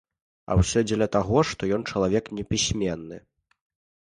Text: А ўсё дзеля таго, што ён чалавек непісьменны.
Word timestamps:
А 0.53 0.55
ўсё 0.61 0.79
дзеля 0.91 1.07
таго, 1.15 1.43
што 1.49 1.69
ён 1.77 1.81
чалавек 1.91 2.33
непісьменны. 2.39 3.17